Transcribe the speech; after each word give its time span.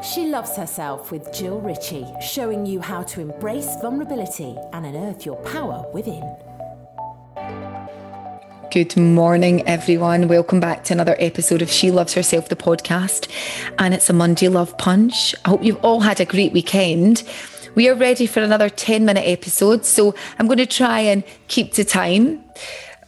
She 0.00 0.26
Loves 0.26 0.56
Herself 0.56 1.10
with 1.10 1.32
Jill 1.32 1.58
Ritchie, 1.60 2.06
showing 2.20 2.64
you 2.64 2.80
how 2.80 3.02
to 3.02 3.20
embrace 3.20 3.76
vulnerability 3.80 4.56
and 4.72 4.86
unearth 4.86 5.26
your 5.26 5.34
power 5.42 5.84
within. 5.92 6.22
Good 8.70 8.96
morning, 8.96 9.66
everyone. 9.66 10.28
Welcome 10.28 10.60
back 10.60 10.84
to 10.84 10.92
another 10.92 11.16
episode 11.18 11.62
of 11.62 11.70
She 11.70 11.90
Loves 11.90 12.14
Herself, 12.14 12.48
the 12.48 12.54
podcast. 12.54 13.28
And 13.80 13.92
it's 13.92 14.08
a 14.08 14.12
Monday 14.12 14.46
Love 14.46 14.78
Punch. 14.78 15.34
I 15.44 15.48
hope 15.48 15.64
you've 15.64 15.84
all 15.84 16.00
had 16.00 16.20
a 16.20 16.24
great 16.24 16.52
weekend. 16.52 17.24
We 17.74 17.88
are 17.88 17.96
ready 17.96 18.26
for 18.26 18.40
another 18.40 18.68
10 18.68 19.04
minute 19.04 19.26
episode. 19.26 19.84
So 19.84 20.14
I'm 20.38 20.46
going 20.46 20.58
to 20.58 20.66
try 20.66 21.00
and 21.00 21.24
keep 21.48 21.72
to 21.72 21.84
time 21.84 22.44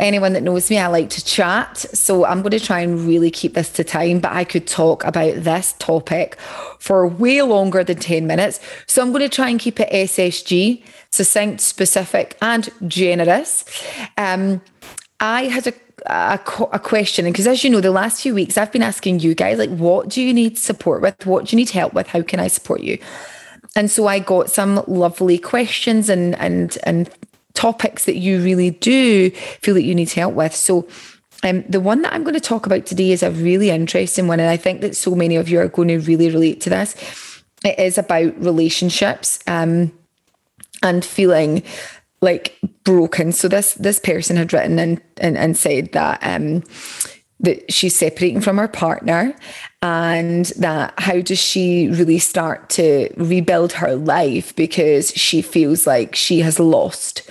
anyone 0.00 0.32
that 0.32 0.42
knows 0.42 0.70
me, 0.70 0.78
I 0.78 0.86
like 0.88 1.10
to 1.10 1.24
chat. 1.24 1.78
So 1.78 2.24
I'm 2.24 2.42
going 2.42 2.52
to 2.52 2.60
try 2.60 2.80
and 2.80 3.00
really 3.06 3.30
keep 3.30 3.54
this 3.54 3.70
to 3.74 3.84
time, 3.84 4.20
but 4.20 4.32
I 4.32 4.44
could 4.44 4.66
talk 4.66 5.04
about 5.04 5.36
this 5.36 5.74
topic 5.78 6.36
for 6.78 7.06
way 7.06 7.42
longer 7.42 7.84
than 7.84 7.98
10 7.98 8.26
minutes. 8.26 8.60
So 8.86 9.02
I'm 9.02 9.10
going 9.10 9.22
to 9.22 9.34
try 9.34 9.48
and 9.48 9.60
keep 9.60 9.78
it 9.80 9.90
SSG, 9.90 10.82
succinct, 11.10 11.60
specific, 11.60 12.36
and 12.42 12.68
generous. 12.88 13.64
Um, 14.16 14.60
I 15.20 15.44
had 15.44 15.66
a 15.66 15.74
a, 16.06 16.40
a, 16.72 16.78
question 16.78 17.26
because 17.26 17.46
as 17.46 17.62
you 17.62 17.68
know 17.68 17.80
the 17.80 17.90
last 17.90 18.22
few 18.22 18.34
weeks 18.34 18.56
i've 18.56 18.72
been 18.72 18.82
asking 18.82 19.20
you 19.20 19.34
guys 19.34 19.58
like 19.58 19.68
what 19.70 20.08
do 20.08 20.22
you 20.22 20.32
need 20.32 20.56
support 20.56 21.02
with 21.02 21.26
what 21.26 21.44
do 21.44 21.54
you 21.54 21.58
need 21.58 21.68
help 21.68 21.92
with 21.92 22.06
how 22.06 22.22
can 22.22 22.40
i 22.40 22.46
support 22.46 22.80
you 22.80 22.98
and 23.76 23.90
so 23.90 24.06
i 24.06 24.18
got 24.18 24.50
some 24.50 24.82
lovely 24.86 25.36
questions 25.36 26.08
and 26.08 26.34
and 26.36 26.78
and 26.84 27.10
topics 27.60 28.06
that 28.06 28.16
you 28.16 28.42
really 28.42 28.70
do 28.70 29.30
feel 29.30 29.74
that 29.74 29.82
you 29.82 29.94
need 29.94 30.10
help 30.10 30.34
with. 30.34 30.54
So, 30.54 30.88
um, 31.42 31.62
the 31.68 31.80
one 31.80 32.02
that 32.02 32.12
I'm 32.12 32.24
going 32.24 32.34
to 32.34 32.40
talk 32.40 32.66
about 32.66 32.86
today 32.86 33.12
is 33.12 33.22
a 33.22 33.30
really 33.30 33.70
interesting 33.70 34.26
one. 34.26 34.40
And 34.40 34.48
I 34.48 34.56
think 34.56 34.80
that 34.80 34.96
so 34.96 35.14
many 35.14 35.36
of 35.36 35.48
you 35.48 35.60
are 35.60 35.68
going 35.68 35.88
to 35.88 35.98
really 35.98 36.30
relate 36.30 36.60
to 36.62 36.70
this. 36.70 36.94
It 37.64 37.78
is 37.78 37.98
about 37.98 38.38
relationships 38.42 39.38
um, 39.46 39.92
and 40.82 41.04
feeling 41.04 41.62
like 42.22 42.58
broken. 42.84 43.32
So 43.32 43.48
this 43.48 43.74
this 43.74 43.98
person 43.98 44.36
had 44.36 44.52
written 44.52 44.78
and 44.78 45.00
and, 45.18 45.36
and 45.36 45.56
said 45.56 45.92
that 45.92 46.20
um, 46.22 46.62
that 47.40 47.72
she's 47.72 47.96
separating 47.96 48.40
from 48.40 48.58
her 48.58 48.68
partner 48.68 49.34
and 49.82 50.46
that 50.58 50.92
how 50.98 51.20
does 51.20 51.38
she 51.38 51.88
really 51.88 52.18
start 52.18 52.68
to 52.70 53.08
rebuild 53.16 53.72
her 53.72 53.96
life 53.96 54.54
because 54.56 55.10
she 55.12 55.40
feels 55.40 55.86
like 55.86 56.14
she 56.14 56.40
has 56.40 56.60
lost 56.60 57.28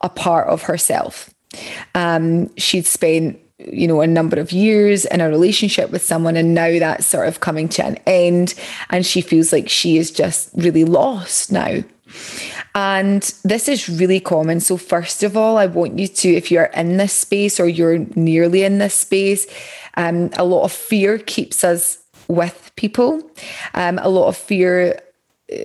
a 0.00 0.08
part 0.08 0.48
of 0.48 0.62
herself. 0.62 1.30
Um, 1.94 2.54
she'd 2.56 2.86
spent 2.86 3.38
you 3.58 3.86
know 3.86 4.00
a 4.00 4.06
number 4.06 4.40
of 4.40 4.52
years 4.52 5.04
in 5.04 5.20
a 5.20 5.28
relationship 5.28 5.90
with 5.90 6.02
someone 6.02 6.36
and 6.36 6.54
now 6.54 6.78
that's 6.78 7.06
sort 7.06 7.28
of 7.28 7.40
coming 7.40 7.68
to 7.68 7.84
an 7.84 7.96
end 8.06 8.54
and 8.88 9.04
she 9.04 9.20
feels 9.20 9.52
like 9.52 9.68
she 9.68 9.98
is 9.98 10.10
just 10.10 10.50
really 10.54 10.84
lost 10.84 11.52
now 11.52 11.82
and 12.74 13.34
this 13.44 13.68
is 13.68 13.88
really 13.88 14.20
common 14.20 14.60
so 14.60 14.76
first 14.76 15.22
of 15.22 15.36
all 15.36 15.58
i 15.58 15.66
want 15.66 15.98
you 15.98 16.06
to 16.06 16.28
if 16.28 16.50
you're 16.50 16.64
in 16.64 16.96
this 16.96 17.12
space 17.12 17.58
or 17.58 17.66
you're 17.66 17.98
nearly 18.14 18.62
in 18.62 18.78
this 18.78 18.94
space 18.94 19.46
um, 19.96 20.30
a 20.34 20.44
lot 20.44 20.64
of 20.64 20.72
fear 20.72 21.18
keeps 21.18 21.64
us 21.64 21.98
with 22.30 22.70
people. 22.76 23.20
Um, 23.74 23.98
a 23.98 24.08
lot 24.08 24.28
of 24.28 24.36
fear 24.36 25.00
uh, 25.52 25.56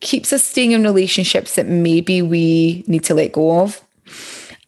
keeps 0.00 0.32
us 0.32 0.44
staying 0.44 0.72
in 0.72 0.82
relationships 0.84 1.56
that 1.56 1.66
maybe 1.66 2.22
we 2.22 2.84
need 2.86 3.04
to 3.04 3.14
let 3.14 3.32
go 3.32 3.60
of. 3.60 3.80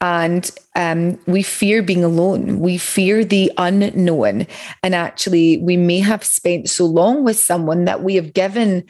And 0.00 0.50
um, 0.74 1.19
we 1.26 1.42
fear 1.42 1.82
being 1.82 2.04
alone. 2.04 2.58
We 2.58 2.76
fear 2.76 3.24
the 3.24 3.50
unknown. 3.56 4.46
And 4.82 4.94
actually, 4.94 5.58
we 5.58 5.76
may 5.76 6.00
have 6.00 6.24
spent 6.24 6.69
so 6.69 6.84
long 6.84 7.24
with 7.24 7.38
someone 7.38 7.84
that 7.86 8.02
we 8.02 8.16
have 8.16 8.34
given 8.34 8.84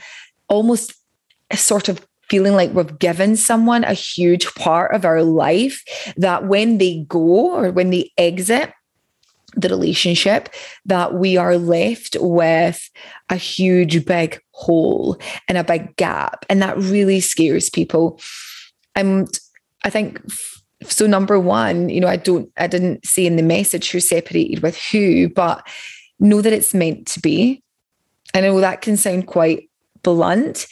almost 0.49 0.95
a 1.51 1.57
sort 1.57 1.89
of 1.89 2.05
feeling 2.29 2.55
like 2.55 2.73
we've 2.73 2.99
given 2.99 3.37
someone 3.37 3.85
a 3.85 3.95
huge 3.95 4.53
part 4.55 4.95
of 4.95 5.05
our 5.05 5.23
life 5.23 5.83
that 6.17 6.47
when 6.47 6.79
they 6.79 7.05
go 7.09 7.55
or 7.55 7.71
when 7.71 7.91
they 7.91 8.11
exit, 8.19 8.73
the 9.57 9.69
relationship 9.69 10.49
that 10.85 11.15
we 11.15 11.37
are 11.37 11.57
left 11.57 12.17
with 12.19 12.91
a 13.31 13.37
huge 13.37 14.05
big 14.05 14.41
hole 14.51 15.17
and 15.47 15.57
a 15.57 15.63
big 15.63 15.95
gap. 15.95 16.45
And 16.51 16.61
that 16.61 16.77
really 16.77 17.21
scares 17.21 17.71
people. 17.71 18.21
And 18.97 19.29
i 19.87 19.91
think 19.91 20.19
so 20.85 21.07
number 21.07 21.39
one 21.39 21.91
you 21.91 22.01
know 22.01 22.09
i 22.09 22.17
don't 22.17 22.51
i 22.57 22.67
didn't 22.67 23.05
say 23.05 23.27
in 23.27 23.37
the 23.37 23.43
message 23.43 23.91
who 23.91 24.01
separated 24.01 24.63
with 24.63 24.79
who 24.79 25.29
but 25.29 25.67
know 26.19 26.41
that 26.41 26.53
it's 26.53 26.75
meant 26.75 27.07
to 27.09 27.21
be. 27.21 27.63
I 28.35 28.41
know 28.41 28.61
that 28.61 28.83
can 28.83 28.97
sound 28.97 29.27
quite 29.27 29.71
blunt 30.03 30.67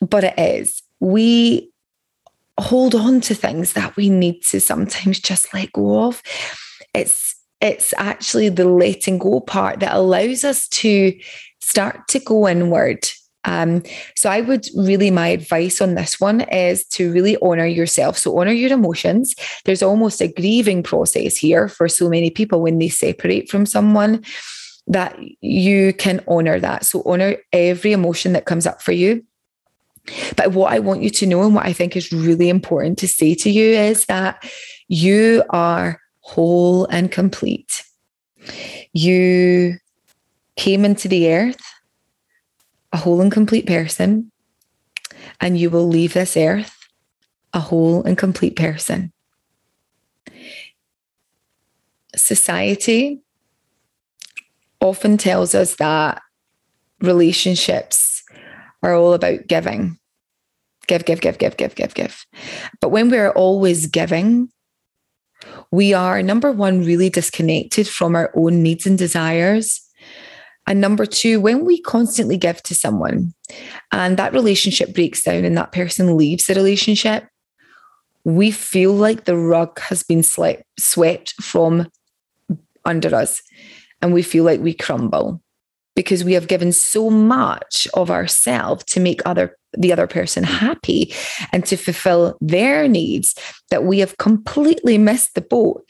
but 0.00 0.24
it 0.24 0.38
is 0.38 0.82
we 1.00 1.70
hold 2.60 2.94
on 2.94 3.20
to 3.20 3.34
things 3.34 3.74
that 3.74 3.96
we 3.96 4.08
need 4.08 4.42
to 4.42 4.60
sometimes 4.60 5.20
just 5.20 5.52
let 5.54 5.72
go 5.72 6.04
of 6.04 6.22
it's 6.94 7.34
it's 7.60 7.92
actually 7.96 8.48
the 8.48 8.64
letting 8.64 9.18
go 9.18 9.40
part 9.40 9.80
that 9.80 9.94
allows 9.94 10.44
us 10.44 10.68
to 10.68 11.18
start 11.60 12.08
to 12.08 12.18
go 12.20 12.48
inward. 12.48 13.06
Um, 13.44 13.82
so 14.16 14.30
I 14.30 14.40
would 14.40 14.66
really, 14.76 15.10
my 15.10 15.28
advice 15.28 15.80
on 15.80 15.94
this 15.94 16.20
one 16.20 16.42
is 16.42 16.84
to 16.88 17.12
really 17.12 17.36
honor 17.42 17.66
yourself. 17.66 18.18
So 18.18 18.38
honor 18.38 18.52
your 18.52 18.72
emotions. 18.72 19.34
There's 19.64 19.82
almost 19.82 20.20
a 20.20 20.28
grieving 20.28 20.82
process 20.82 21.36
here 21.36 21.68
for 21.68 21.88
so 21.88 22.08
many 22.08 22.30
people 22.30 22.60
when 22.60 22.78
they 22.78 22.88
separate 22.88 23.48
from 23.48 23.64
someone 23.64 24.24
that 24.86 25.18
you 25.40 25.92
can 25.94 26.22
honor 26.28 26.60
that. 26.60 26.84
So 26.84 27.02
honor 27.04 27.36
every 27.52 27.92
emotion 27.92 28.32
that 28.32 28.44
comes 28.46 28.66
up 28.66 28.82
for 28.82 28.92
you. 28.92 29.24
But 30.36 30.52
what 30.52 30.72
I 30.72 30.78
want 30.78 31.02
you 31.02 31.10
to 31.10 31.26
know 31.26 31.42
and 31.42 31.54
what 31.54 31.66
I 31.66 31.72
think 31.72 31.96
is 31.96 32.12
really 32.12 32.48
important 32.48 32.98
to 32.98 33.08
say 33.08 33.34
to 33.34 33.50
you 33.50 33.70
is 33.70 34.06
that 34.06 34.44
you 34.88 35.44
are 35.50 36.00
whole 36.20 36.86
and 36.86 37.10
complete. 37.10 37.84
You 38.92 39.76
came 40.56 40.84
into 40.84 41.08
the 41.08 41.32
earth 41.32 41.60
a 42.92 42.96
whole 42.96 43.20
and 43.20 43.30
complete 43.30 43.66
person, 43.66 44.30
and 45.40 45.58
you 45.58 45.70
will 45.70 45.86
leave 45.86 46.14
this 46.14 46.36
earth 46.36 46.74
a 47.52 47.60
whole 47.60 48.02
and 48.04 48.16
complete 48.16 48.56
person. 48.56 49.12
Society 52.16 53.20
often 54.80 55.16
tells 55.16 55.54
us 55.54 55.76
that 55.76 56.22
relationships 57.00 58.22
are 58.82 58.94
all 58.94 59.12
about 59.12 59.46
giving. 59.46 59.97
Give, 60.88 61.04
give, 61.04 61.20
give, 61.20 61.38
give, 61.38 61.56
give, 61.56 61.74
give, 61.74 61.94
give. 61.94 62.26
But 62.80 62.88
when 62.88 63.10
we're 63.10 63.30
always 63.30 63.86
giving, 63.86 64.48
we 65.70 65.94
are, 65.94 66.22
number 66.22 66.50
one, 66.50 66.84
really 66.84 67.10
disconnected 67.10 67.86
from 67.86 68.16
our 68.16 68.32
own 68.34 68.62
needs 68.62 68.86
and 68.86 68.98
desires. 68.98 69.80
And 70.66 70.80
number 70.80 71.06
two, 71.06 71.40
when 71.40 71.64
we 71.64 71.80
constantly 71.80 72.36
give 72.36 72.62
to 72.64 72.74
someone 72.74 73.32
and 73.92 74.16
that 74.16 74.32
relationship 74.32 74.94
breaks 74.94 75.22
down 75.22 75.44
and 75.44 75.56
that 75.56 75.72
person 75.72 76.16
leaves 76.16 76.46
the 76.46 76.54
relationship, 76.54 77.26
we 78.24 78.50
feel 78.50 78.92
like 78.92 79.24
the 79.24 79.36
rug 79.36 79.78
has 79.80 80.02
been 80.02 80.22
slept, 80.22 80.64
swept 80.78 81.34
from 81.40 81.88
under 82.84 83.14
us 83.14 83.40
and 84.02 84.12
we 84.12 84.22
feel 84.22 84.44
like 84.44 84.60
we 84.60 84.74
crumble 84.74 85.40
because 85.96 86.22
we 86.22 86.34
have 86.34 86.48
given 86.48 86.70
so 86.72 87.10
much 87.10 87.88
of 87.94 88.10
ourselves 88.10 88.84
to 88.84 89.00
make 89.00 89.20
other 89.24 89.56
the 89.78 89.92
other 89.92 90.06
person 90.06 90.44
happy 90.44 91.14
and 91.52 91.64
to 91.66 91.76
fulfill 91.76 92.36
their 92.40 92.88
needs 92.88 93.34
that 93.70 93.84
we 93.84 94.00
have 94.00 94.18
completely 94.18 94.98
missed 94.98 95.34
the 95.34 95.40
boat 95.40 95.84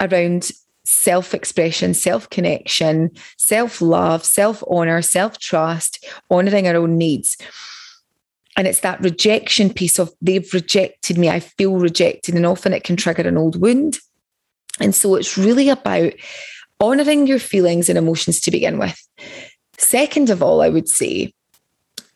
around 0.00 0.50
self 0.84 1.34
expression, 1.34 1.94
self 1.94 2.28
connection, 2.30 3.10
self 3.38 3.80
love, 3.80 4.24
self 4.24 4.62
honor, 4.68 5.00
self 5.02 5.38
trust, 5.38 6.04
honoring 6.30 6.66
our 6.68 6.76
own 6.76 6.98
needs. 6.98 7.36
And 8.56 8.68
it's 8.68 8.80
that 8.80 9.00
rejection 9.00 9.72
piece 9.72 9.98
of 9.98 10.12
they've 10.20 10.52
rejected 10.54 11.18
me, 11.18 11.28
I 11.28 11.40
feel 11.40 11.76
rejected, 11.76 12.34
and 12.34 12.46
often 12.46 12.72
it 12.72 12.84
can 12.84 12.96
trigger 12.96 13.26
an 13.26 13.36
old 13.36 13.60
wound. 13.60 13.98
And 14.80 14.94
so 14.94 15.14
it's 15.14 15.38
really 15.38 15.68
about 15.68 16.12
honoring 16.80 17.26
your 17.26 17.38
feelings 17.38 17.88
and 17.88 17.98
emotions 17.98 18.40
to 18.40 18.50
begin 18.50 18.78
with. 18.78 19.00
Second 19.78 20.30
of 20.30 20.42
all, 20.42 20.62
I 20.62 20.68
would 20.68 20.88
say, 20.88 21.32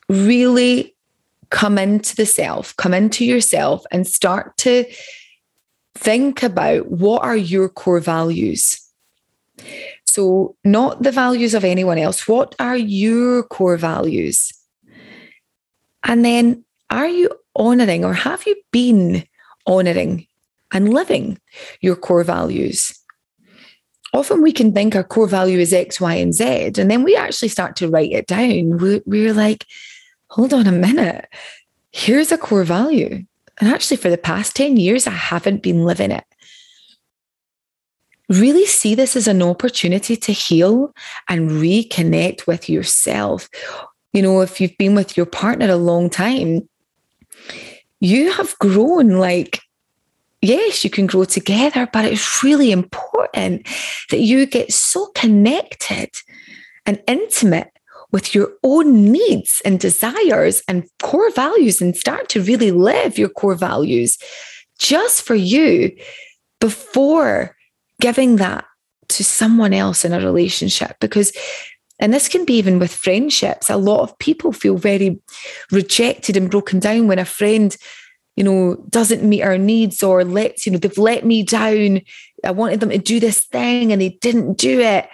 really 0.08 0.94
come 1.50 1.78
into 1.78 2.14
the 2.16 2.26
self, 2.26 2.76
come 2.76 2.94
into 2.94 3.24
yourself 3.24 3.84
and 3.90 4.06
start 4.06 4.56
to 4.58 4.84
think 5.94 6.42
about 6.42 6.90
what 6.90 7.22
are 7.22 7.36
your 7.36 7.68
core 7.68 8.00
values. 8.00 8.80
So, 10.06 10.56
not 10.64 11.02
the 11.02 11.12
values 11.12 11.54
of 11.54 11.64
anyone 11.64 11.98
else. 11.98 12.26
What 12.26 12.54
are 12.58 12.76
your 12.76 13.42
core 13.42 13.76
values? 13.76 14.52
And 16.04 16.24
then, 16.24 16.64
are 16.90 17.08
you 17.08 17.30
honoring 17.54 18.04
or 18.04 18.14
have 18.14 18.46
you 18.46 18.56
been 18.72 19.24
honoring 19.66 20.26
and 20.72 20.94
living 20.94 21.38
your 21.80 21.96
core 21.96 22.24
values? 22.24 22.98
often 24.12 24.42
we 24.42 24.52
can 24.52 24.72
think 24.72 24.96
our 24.96 25.04
core 25.04 25.28
value 25.28 25.58
is 25.58 25.72
X, 25.72 26.00
Y, 26.00 26.14
and 26.14 26.34
Z. 26.34 26.72
And 26.78 26.90
then 26.90 27.02
we 27.02 27.16
actually 27.16 27.48
start 27.48 27.76
to 27.76 27.88
write 27.88 28.12
it 28.12 28.26
down. 28.26 28.78
We're, 28.78 29.02
we're 29.06 29.34
like, 29.34 29.66
hold 30.28 30.52
on 30.52 30.66
a 30.66 30.72
minute. 30.72 31.28
Here's 31.92 32.32
a 32.32 32.38
core 32.38 32.64
value. 32.64 33.24
And 33.60 33.68
actually, 33.68 33.96
for 33.96 34.10
the 34.10 34.18
past 34.18 34.54
10 34.56 34.76
years, 34.76 35.06
I 35.06 35.10
haven't 35.10 35.62
been 35.62 35.84
living 35.84 36.10
it. 36.10 36.24
Really 38.28 38.66
see 38.66 38.94
this 38.94 39.16
as 39.16 39.26
an 39.26 39.42
opportunity 39.42 40.16
to 40.16 40.32
heal 40.32 40.94
and 41.28 41.50
reconnect 41.50 42.46
with 42.46 42.68
yourself. 42.68 43.48
You 44.12 44.22
know, 44.22 44.42
if 44.42 44.60
you've 44.60 44.76
been 44.78 44.94
with 44.94 45.16
your 45.16 45.26
partner 45.26 45.70
a 45.70 45.76
long 45.76 46.10
time, 46.10 46.68
you 48.00 48.30
have 48.32 48.58
grown 48.58 49.10
like 49.10 49.60
yes, 50.40 50.84
you 50.84 50.90
can 50.90 51.06
grow 51.06 51.24
together, 51.24 51.88
but 51.92 52.04
it's 52.04 52.42
really 52.42 52.70
important 52.70 53.66
that 54.10 54.20
you 54.20 54.46
get 54.46 54.72
so 54.72 55.06
connected 55.14 56.10
and 56.86 57.02
intimate 57.06 57.70
with 58.10 58.34
your 58.34 58.50
own 58.62 59.10
needs 59.12 59.60
and 59.64 59.78
desires 59.78 60.62
and 60.66 60.88
core 61.02 61.30
values 61.30 61.80
and 61.80 61.96
start 61.96 62.28
to 62.30 62.42
really 62.42 62.70
live 62.70 63.18
your 63.18 63.28
core 63.28 63.54
values 63.54 64.18
just 64.78 65.22
for 65.22 65.34
you 65.34 65.94
before 66.60 67.56
giving 68.00 68.36
that 68.36 68.64
to 69.08 69.24
someone 69.24 69.74
else 69.74 70.04
in 70.04 70.12
a 70.12 70.20
relationship. 70.20 70.96
Because, 71.00 71.32
and 71.98 72.14
this 72.14 72.28
can 72.28 72.44
be 72.44 72.54
even 72.54 72.78
with 72.78 72.94
friendships, 72.94 73.68
a 73.68 73.76
lot 73.76 74.00
of 74.00 74.18
people 74.18 74.52
feel 74.52 74.76
very 74.76 75.20
rejected 75.70 76.36
and 76.36 76.50
broken 76.50 76.78
down 76.78 77.08
when 77.08 77.18
a 77.18 77.24
friend 77.24 77.76
you 78.38 78.44
know, 78.44 78.76
doesn't 78.88 79.28
meet 79.28 79.42
our 79.42 79.58
needs 79.58 80.00
or 80.00 80.22
lets, 80.22 80.64
you 80.64 80.70
know, 80.70 80.78
they've 80.78 80.96
let 80.96 81.26
me 81.26 81.42
down. 81.42 82.00
I 82.44 82.52
wanted 82.52 82.78
them 82.78 82.90
to 82.90 82.98
do 82.98 83.18
this 83.18 83.44
thing 83.44 83.90
and 83.90 84.00
they 84.00 84.10
didn't 84.20 84.56
do 84.56 84.78
it. 84.78 85.08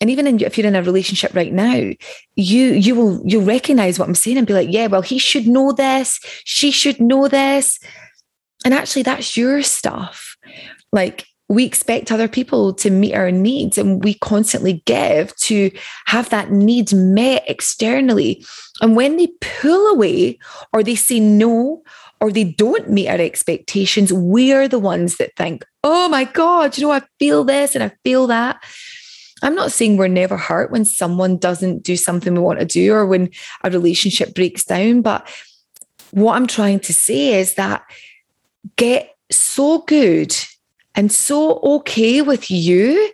And 0.00 0.10
even 0.10 0.26
in, 0.26 0.40
if 0.40 0.56
you're 0.56 0.66
in 0.66 0.76
a 0.76 0.82
relationship 0.82 1.34
right 1.34 1.52
now, 1.52 1.74
you 2.36 2.64
you 2.72 2.94
will 2.94 3.20
you'll 3.24 3.44
recognize 3.44 3.98
what 3.98 4.08
I'm 4.08 4.14
saying 4.14 4.38
and 4.38 4.46
be 4.46 4.54
like, 4.54 4.68
yeah, 4.70 4.86
well, 4.86 5.02
he 5.02 5.18
should 5.18 5.46
know 5.46 5.72
this, 5.72 6.20
she 6.44 6.70
should 6.70 7.00
know 7.00 7.28
this. 7.28 7.78
And 8.64 8.74
actually, 8.74 9.02
that's 9.02 9.36
your 9.36 9.62
stuff. 9.62 10.36
Like 10.92 11.26
we 11.48 11.64
expect 11.64 12.12
other 12.12 12.28
people 12.28 12.74
to 12.74 12.90
meet 12.90 13.14
our 13.14 13.30
needs 13.30 13.78
and 13.78 14.04
we 14.04 14.14
constantly 14.14 14.82
give 14.84 15.34
to 15.36 15.70
have 16.06 16.28
that 16.28 16.52
need 16.52 16.92
met 16.92 17.42
externally. 17.48 18.44
And 18.82 18.94
when 18.94 19.16
they 19.16 19.28
pull 19.40 19.86
away 19.88 20.38
or 20.72 20.82
they 20.82 20.94
say 20.94 21.20
no 21.20 21.82
or 22.20 22.30
they 22.30 22.44
don't 22.44 22.90
meet 22.90 23.08
our 23.08 23.18
expectations, 23.18 24.12
we're 24.12 24.68
the 24.68 24.78
ones 24.78 25.16
that 25.16 25.34
think, 25.36 25.64
oh 25.82 26.08
my 26.08 26.24
God, 26.24 26.76
you 26.76 26.86
know, 26.86 26.92
I 26.92 27.02
feel 27.18 27.44
this 27.44 27.74
and 27.74 27.82
I 27.82 27.92
feel 28.04 28.26
that. 28.26 28.62
I'm 29.42 29.54
not 29.54 29.72
saying 29.72 29.96
we're 29.96 30.08
never 30.08 30.36
hurt 30.36 30.70
when 30.70 30.84
someone 30.84 31.36
doesn't 31.36 31.82
do 31.82 31.96
something 31.96 32.34
we 32.34 32.40
want 32.40 32.58
to 32.58 32.64
do 32.64 32.92
or 32.92 33.06
when 33.06 33.30
a 33.62 33.70
relationship 33.70 34.34
breaks 34.34 34.64
down. 34.64 35.02
But 35.02 35.28
what 36.10 36.34
I'm 36.34 36.46
trying 36.46 36.80
to 36.80 36.92
say 36.92 37.38
is 37.38 37.54
that 37.54 37.82
get 38.76 39.16
so 39.30 39.80
good 39.82 40.34
and 40.94 41.12
so 41.12 41.60
okay 41.60 42.22
with 42.22 42.50
you 42.50 43.12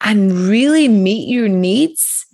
and 0.00 0.32
really 0.32 0.88
meet 0.88 1.28
your 1.28 1.48
needs 1.48 2.26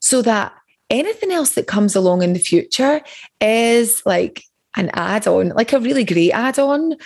so 0.00 0.22
that 0.22 0.52
anything 0.90 1.32
else 1.32 1.54
that 1.54 1.66
comes 1.66 1.94
along 1.94 2.22
in 2.22 2.32
the 2.32 2.38
future 2.38 3.00
is 3.40 4.02
like 4.04 4.44
an 4.76 4.90
add-on, 4.92 5.50
like 5.50 5.72
a 5.72 5.80
really 5.80 6.04
great 6.04 6.32
add-on. 6.32 6.96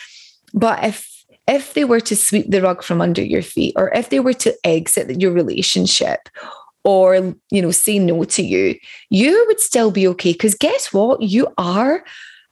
But 0.55 0.85
if 0.85 1.18
if 1.49 1.75
they 1.75 1.85
were 1.85 2.01
to 2.01 2.15
sweep 2.15 2.51
the 2.51 2.63
rug 2.63 2.83
from 2.83 3.01
under 3.01 3.23
your 3.23 3.43
feet, 3.43 3.73
or 3.77 3.93
if 3.95 4.11
they 4.11 4.21
were 4.21 4.35
to 4.35 4.55
exit 4.65 5.21
your 5.21 5.33
relationship, 5.33 6.29
or 6.85 7.35
you 7.51 7.63
know, 7.63 7.71
say 7.71 7.99
no 7.99 8.23
to 8.25 8.43
you, 8.43 8.79
you 9.11 9.45
would 9.49 9.59
still 9.59 9.91
be 9.91 10.07
okay. 10.09 10.33
Because 10.33 10.55
guess 10.55 10.93
what? 10.93 11.23
You 11.23 11.49
are 11.59 12.05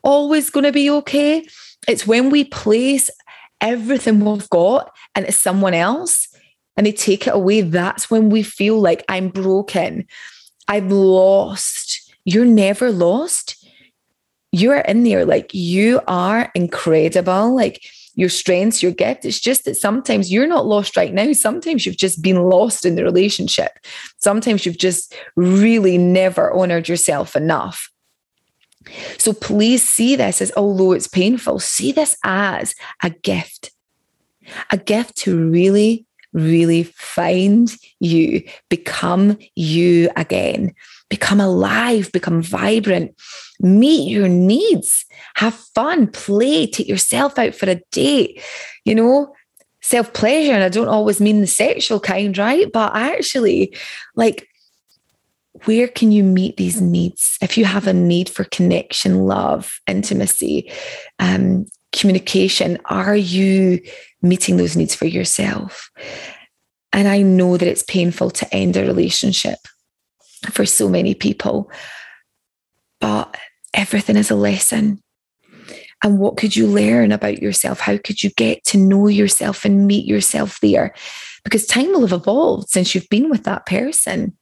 always 0.02 0.50
going 0.50 0.64
to 0.64 0.72
be 0.72 0.90
okay. 0.90 1.46
It's 1.86 2.06
when 2.06 2.30
we 2.30 2.44
place 2.44 3.10
everything 3.60 4.20
we've 4.20 4.48
got 4.50 4.90
and 5.14 5.26
it's 5.26 5.36
someone 5.36 5.74
else 5.74 6.28
and 6.76 6.86
they 6.86 6.92
take 6.92 7.26
it 7.26 7.34
away, 7.34 7.62
that's 7.62 8.10
when 8.10 8.28
we 8.28 8.42
feel 8.42 8.80
like 8.80 9.04
I'm 9.08 9.28
broken. 9.28 10.06
I'm 10.68 10.90
lost. 10.90 12.12
You're 12.24 12.44
never 12.44 12.90
lost 12.90 13.56
you 14.56 14.70
are 14.70 14.80
in 14.80 15.04
there 15.04 15.26
like 15.26 15.52
you 15.52 16.00
are 16.06 16.50
incredible 16.54 17.54
like 17.54 17.84
your 18.16 18.28
strengths 18.28 18.82
your 18.82 18.92
gift. 18.92 19.24
It's 19.24 19.38
just 19.38 19.64
that 19.66 19.76
sometimes 19.76 20.32
you're 20.32 20.46
not 20.46 20.66
lost 20.66 20.96
right 20.96 21.12
now. 21.14 21.32
Sometimes 21.32 21.86
you've 21.86 21.98
just 21.98 22.22
been 22.22 22.42
lost 22.48 22.84
in 22.84 22.96
the 22.96 23.04
relationship. 23.04 23.72
Sometimes 24.18 24.66
you've 24.66 24.78
just 24.78 25.14
really 25.36 25.98
never 25.98 26.50
honored 26.52 26.88
yourself 26.88 27.36
enough. 27.36 27.90
So 29.18 29.32
please 29.32 29.86
see 29.86 30.16
this 30.16 30.40
as 30.40 30.52
although 30.56 30.92
it's 30.92 31.08
painful 31.08 31.58
see 31.58 31.92
this 31.92 32.16
as 32.24 32.74
a 33.02 33.10
gift 33.10 33.72
a 34.70 34.76
gift 34.76 35.16
to 35.16 35.50
really 35.50 36.05
really 36.36 36.84
find 36.84 37.74
you 37.98 38.42
become 38.68 39.36
you 39.54 40.10
again 40.16 40.72
become 41.08 41.40
alive, 41.40 42.10
become 42.12 42.42
vibrant, 42.42 43.14
meet 43.60 44.10
your 44.10 44.28
needs, 44.28 45.04
have 45.34 45.54
fun, 45.74 46.08
play, 46.08 46.66
take 46.66 46.88
yourself 46.88 47.38
out 47.38 47.54
for 47.54 47.68
a 47.70 47.80
date, 47.92 48.42
you 48.84 48.94
know, 48.94 49.32
self 49.82 50.12
pleasure. 50.12 50.52
And 50.52 50.64
I 50.64 50.68
don't 50.68 50.88
always 50.88 51.20
mean 51.20 51.40
the 51.40 51.46
sexual 51.46 52.00
kind, 52.00 52.36
right? 52.36 52.70
But 52.72 52.94
actually, 52.94 53.76
like, 54.14 54.48
where 55.64 55.88
can 55.88 56.12
you 56.12 56.22
meet 56.22 56.56
these 56.56 56.80
needs? 56.80 57.38
If 57.40 57.56
you 57.56 57.64
have 57.64 57.86
a 57.86 57.92
need 57.92 58.28
for 58.28 58.44
connection, 58.44 59.20
love, 59.20 59.80
intimacy, 59.86 60.70
um, 61.18 61.66
communication, 61.98 62.78
are 62.86 63.16
you 63.16 63.80
meeting 64.22 64.56
those 64.56 64.76
needs 64.76 64.94
for 64.94 65.06
yourself? 65.06 65.90
And 66.92 67.08
I 67.08 67.22
know 67.22 67.56
that 67.56 67.68
it's 67.68 67.82
painful 67.82 68.30
to 68.30 68.54
end 68.54 68.76
a 68.76 68.82
relationship 68.82 69.58
for 70.50 70.64
so 70.64 70.88
many 70.88 71.14
people. 71.14 71.70
But 73.00 73.36
everything 73.74 74.16
is 74.16 74.30
a 74.30 74.36
lesson. 74.36 75.02
And 76.02 76.18
what 76.18 76.36
could 76.36 76.54
you 76.54 76.66
learn 76.66 77.12
about 77.12 77.42
yourself? 77.42 77.80
How 77.80 77.96
could 77.98 78.22
you 78.22 78.30
get 78.30 78.64
to 78.66 78.78
know 78.78 79.08
yourself 79.08 79.64
and 79.64 79.86
meet 79.86 80.06
yourself 80.06 80.58
there? 80.60 80.94
Because 81.44 81.66
time 81.66 81.88
will 81.92 82.02
have 82.02 82.12
evolved 82.12 82.68
since 82.68 82.94
you've 82.94 83.08
been 83.08 83.30
with 83.30 83.44
that 83.44 83.66
person. 83.66 84.36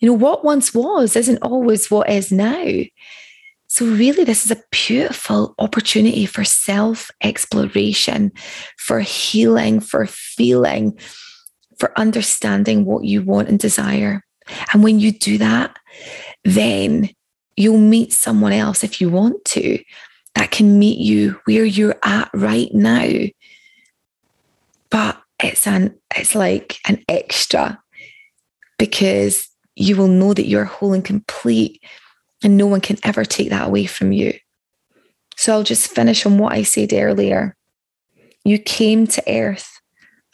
You 0.00 0.08
know, 0.08 0.14
what 0.14 0.44
once 0.44 0.74
was 0.74 1.16
isn't 1.16 1.42
always 1.42 1.90
what 1.90 2.08
is 2.08 2.32
now. 2.32 2.64
So, 3.72 3.86
really, 3.86 4.24
this 4.24 4.44
is 4.44 4.50
a 4.50 4.60
beautiful 4.72 5.54
opportunity 5.60 6.26
for 6.26 6.42
self 6.42 7.08
exploration, 7.22 8.32
for 8.76 8.98
healing, 8.98 9.78
for 9.78 10.06
feeling, 10.06 10.98
for 11.78 11.96
understanding 11.96 12.84
what 12.84 13.04
you 13.04 13.22
want 13.22 13.48
and 13.48 13.60
desire. 13.60 14.24
And 14.72 14.82
when 14.82 14.98
you 14.98 15.12
do 15.12 15.38
that, 15.38 15.78
then 16.44 17.10
you'll 17.56 17.78
meet 17.78 18.12
someone 18.12 18.52
else 18.52 18.82
if 18.82 19.00
you 19.00 19.08
want 19.08 19.44
to 19.44 19.78
that 20.34 20.50
can 20.50 20.80
meet 20.80 20.98
you 20.98 21.40
where 21.44 21.64
you're 21.64 21.98
at 22.02 22.28
right 22.34 22.74
now. 22.74 23.08
But 24.90 25.22
it's 25.40 25.68
an 25.68 25.96
it's 26.16 26.34
like 26.34 26.80
an 26.88 27.04
extra 27.08 27.80
because 28.80 29.48
you 29.76 29.94
will 29.94 30.08
know 30.08 30.34
that 30.34 30.48
you're 30.48 30.64
whole 30.64 30.92
and 30.92 31.04
complete 31.04 31.80
and 32.42 32.56
no 32.56 32.66
one 32.66 32.80
can 32.80 32.98
ever 33.02 33.24
take 33.24 33.50
that 33.50 33.66
away 33.66 33.86
from 33.86 34.12
you. 34.12 34.34
So 35.36 35.52
I'll 35.52 35.62
just 35.62 35.90
finish 35.90 36.26
on 36.26 36.38
what 36.38 36.52
I 36.52 36.62
said 36.62 36.92
earlier. 36.92 37.56
You 38.44 38.58
came 38.58 39.06
to 39.08 39.22
earth 39.26 39.80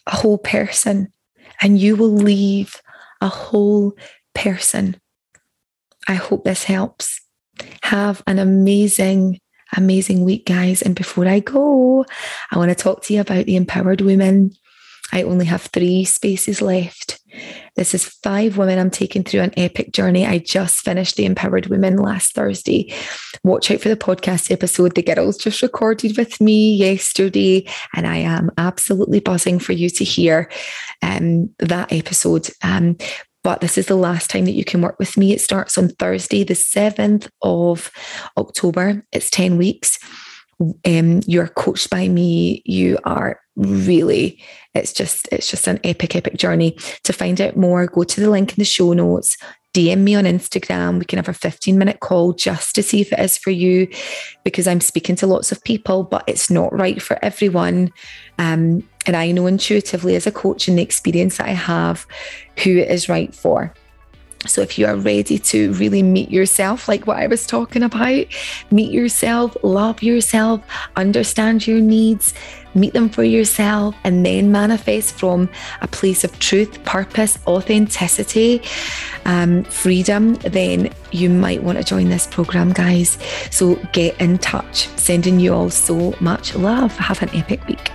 a 0.06 0.16
whole 0.16 0.38
person 0.38 1.12
and 1.60 1.78
you 1.78 1.96
will 1.96 2.12
leave 2.12 2.80
a 3.20 3.28
whole 3.28 3.96
person. 4.34 5.00
I 6.08 6.14
hope 6.14 6.44
this 6.44 6.64
helps. 6.64 7.20
Have 7.82 8.22
an 8.26 8.38
amazing, 8.38 9.40
amazing 9.76 10.24
week, 10.24 10.46
guys. 10.46 10.82
And 10.82 10.94
before 10.94 11.26
I 11.26 11.40
go, 11.40 12.04
I 12.50 12.58
want 12.58 12.70
to 12.70 12.74
talk 12.74 13.02
to 13.04 13.14
you 13.14 13.20
about 13.20 13.46
the 13.46 13.56
empowered 13.56 14.00
women. 14.00 14.52
I 15.12 15.22
only 15.22 15.46
have 15.46 15.62
three 15.62 16.04
spaces 16.04 16.60
left. 16.60 17.15
This 17.76 17.94
is 17.94 18.06
five 18.06 18.56
women 18.56 18.78
I'm 18.78 18.90
taking 18.90 19.22
through 19.22 19.40
an 19.40 19.52
epic 19.56 19.92
journey. 19.92 20.24
I 20.24 20.38
just 20.38 20.76
finished 20.76 21.16
the 21.16 21.26
Empowered 21.26 21.66
Women 21.66 21.98
last 21.98 22.34
Thursday. 22.34 22.92
Watch 23.44 23.70
out 23.70 23.80
for 23.80 23.90
the 23.90 23.96
podcast 23.96 24.50
episode. 24.50 24.94
The 24.94 25.02
girls 25.02 25.36
just 25.36 25.60
recorded 25.60 26.16
with 26.16 26.40
me 26.40 26.74
yesterday, 26.74 27.66
and 27.94 28.06
I 28.06 28.16
am 28.16 28.50
absolutely 28.56 29.20
buzzing 29.20 29.58
for 29.58 29.72
you 29.72 29.90
to 29.90 30.04
hear 30.04 30.50
um, 31.02 31.50
that 31.58 31.92
episode. 31.92 32.48
Um, 32.62 32.96
but 33.44 33.60
this 33.60 33.78
is 33.78 33.86
the 33.86 33.94
last 33.94 34.30
time 34.30 34.46
that 34.46 34.52
you 34.56 34.64
can 34.64 34.80
work 34.80 34.98
with 34.98 35.16
me. 35.16 35.32
It 35.32 35.40
starts 35.40 35.76
on 35.78 35.90
Thursday, 35.90 36.44
the 36.44 36.54
7th 36.54 37.28
of 37.42 37.92
October. 38.36 39.04
It's 39.12 39.30
10 39.30 39.56
weeks. 39.56 39.98
Um, 40.60 41.20
you're 41.26 41.48
coached 41.48 41.90
by 41.90 42.08
me, 42.08 42.62
you 42.64 42.98
are 43.04 43.40
really 43.56 44.42
it's 44.74 44.92
just 44.92 45.26
it's 45.32 45.50
just 45.50 45.66
an 45.66 45.80
epic 45.82 46.14
epic 46.14 46.36
journey 46.36 46.76
to 47.02 47.12
find 47.12 47.40
out 47.40 47.56
more 47.56 47.86
go 47.86 48.04
to 48.04 48.20
the 48.20 48.28
link 48.28 48.50
in 48.50 48.56
the 48.56 48.66
show 48.66 48.92
notes 48.92 49.38
DM 49.76 49.98
me 49.98 50.14
on 50.14 50.24
Instagram. 50.24 50.98
We 50.98 51.04
can 51.04 51.18
have 51.18 51.28
a 51.28 51.34
15 51.34 51.76
minute 51.76 52.00
call 52.00 52.32
just 52.32 52.74
to 52.76 52.82
see 52.82 53.02
if 53.02 53.12
it 53.12 53.18
is 53.18 53.36
for 53.36 53.50
you 53.50 53.86
because 54.42 54.66
I'm 54.66 54.80
speaking 54.80 55.16
to 55.16 55.26
lots 55.26 55.52
of 55.52 55.62
people, 55.64 56.02
but 56.02 56.24
it's 56.26 56.50
not 56.50 56.72
right 56.72 57.00
for 57.00 57.22
everyone. 57.22 57.92
Um, 58.38 58.88
and 59.04 59.14
I 59.14 59.32
know 59.32 59.46
intuitively 59.46 60.16
as 60.16 60.26
a 60.26 60.32
coach 60.32 60.66
and 60.66 60.78
the 60.78 60.82
experience 60.82 61.36
that 61.36 61.48
I 61.48 61.52
have 61.52 62.06
who 62.64 62.78
it 62.78 62.90
is 62.90 63.10
right 63.10 63.34
for. 63.34 63.74
So, 64.46 64.62
if 64.62 64.78
you 64.78 64.86
are 64.86 64.96
ready 64.96 65.38
to 65.38 65.72
really 65.74 66.02
meet 66.02 66.30
yourself, 66.30 66.88
like 66.88 67.06
what 67.06 67.18
I 67.18 67.26
was 67.26 67.46
talking 67.46 67.82
about, 67.82 68.26
meet 68.70 68.92
yourself, 68.92 69.56
love 69.62 70.02
yourself, 70.02 70.60
understand 70.96 71.66
your 71.66 71.80
needs, 71.80 72.34
meet 72.74 72.92
them 72.92 73.08
for 73.08 73.24
yourself, 73.24 73.94
and 74.04 74.24
then 74.24 74.52
manifest 74.52 75.14
from 75.14 75.48
a 75.80 75.88
place 75.88 76.24
of 76.24 76.38
truth, 76.38 76.82
purpose, 76.84 77.38
authenticity, 77.46 78.62
um, 79.24 79.64
freedom, 79.64 80.34
then 80.34 80.92
you 81.10 81.30
might 81.30 81.62
want 81.62 81.78
to 81.78 81.84
join 81.84 82.08
this 82.08 82.26
program, 82.26 82.72
guys. 82.72 83.18
So, 83.50 83.76
get 83.92 84.20
in 84.20 84.38
touch. 84.38 84.88
Sending 84.96 85.40
you 85.40 85.54
all 85.54 85.70
so 85.70 86.14
much 86.20 86.54
love. 86.54 86.96
Have 86.96 87.22
an 87.22 87.30
epic 87.34 87.66
week. 87.66 87.90